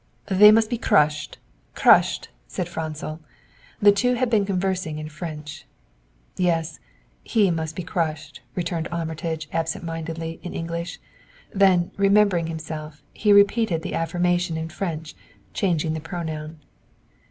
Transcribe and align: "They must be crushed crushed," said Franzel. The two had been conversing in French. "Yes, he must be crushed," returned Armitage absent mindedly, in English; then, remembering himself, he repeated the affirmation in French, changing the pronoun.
"They 0.31 0.51
must 0.51 0.71
be 0.71 0.79
crushed 0.79 1.37
crushed," 1.75 2.29
said 2.47 2.67
Franzel. 2.67 3.19
The 3.79 3.91
two 3.91 4.15
had 4.15 4.31
been 4.31 4.47
conversing 4.47 4.97
in 4.97 5.09
French. 5.09 5.67
"Yes, 6.37 6.79
he 7.23 7.51
must 7.51 7.75
be 7.75 7.83
crushed," 7.83 8.41
returned 8.55 8.87
Armitage 8.91 9.47
absent 9.53 9.83
mindedly, 9.85 10.39
in 10.41 10.55
English; 10.55 10.99
then, 11.53 11.91
remembering 11.97 12.47
himself, 12.47 13.03
he 13.13 13.31
repeated 13.31 13.83
the 13.83 13.93
affirmation 13.93 14.57
in 14.57 14.69
French, 14.69 15.13
changing 15.53 15.93
the 15.93 16.01
pronoun. 16.01 16.57